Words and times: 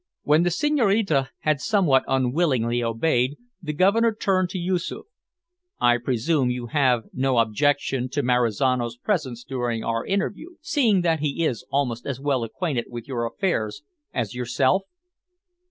When 0.23 0.41
the 0.41 0.49
Senhorina 0.49 1.29
had 1.41 1.61
somewhat 1.61 2.03
unwillingly 2.07 2.81
obeyed, 2.83 3.37
the 3.61 3.71
Governor 3.71 4.15
turned 4.15 4.49
to 4.49 4.57
Yoosoof: 4.57 5.05
"I 5.79 5.99
presume 5.99 6.49
you 6.49 6.65
have 6.73 7.03
no 7.13 7.37
objection 7.37 8.09
to 8.09 8.23
Marizano's 8.23 8.97
presence 8.97 9.43
during 9.43 9.83
our 9.83 10.03
interview, 10.03 10.55
seeing 10.59 11.01
that 11.01 11.19
he 11.19 11.45
is 11.45 11.63
almost 11.69 12.07
as 12.07 12.19
well 12.19 12.43
acquainted 12.43 12.85
with 12.89 13.07
your 13.07 13.27
affairs 13.27 13.83
as 14.11 14.33
yourself?" 14.33 14.81